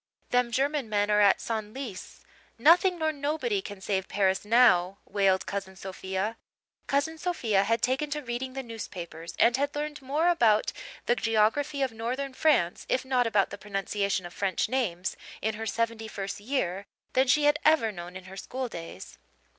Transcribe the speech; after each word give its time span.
"Them 0.31 0.51
German 0.51 0.89
men 0.89 1.11
are 1.11 1.21
at 1.21 1.39
Senlis. 1.39 2.21
Nothing 2.57 2.97
nor 2.97 3.11
nobody 3.11 3.61
can 3.61 3.81
save 3.81 4.07
Paris 4.07 4.43
now," 4.43 4.97
wailed 5.05 5.45
Cousin 5.45 5.75
Sophia. 5.75 6.37
Cousin 6.87 7.19
Sophia 7.19 7.63
had 7.65 7.83
taken 7.83 8.09
to 8.09 8.23
reading 8.23 8.53
the 8.53 8.63
newspapers 8.63 9.35
and 9.37 9.57
had 9.57 9.75
learned 9.75 10.01
more 10.01 10.27
about 10.29 10.73
the 11.05 11.15
geography 11.15 11.83
of 11.83 11.91
northern 11.91 12.33
France, 12.33 12.87
if 12.89 13.05
not 13.05 13.27
about 13.27 13.51
the 13.51 13.59
pronunciation 13.59 14.25
of 14.25 14.33
French 14.33 14.67
names, 14.67 15.15
in 15.39 15.53
her 15.53 15.67
seventy 15.67 16.07
first 16.07 16.39
year 16.39 16.87
than 17.13 17.27
she 17.27 17.43
had 17.43 17.59
ever 17.63 17.91
known 17.91 18.15
in 18.15 18.23
her 18.23 18.37
schooldays. 18.37 19.19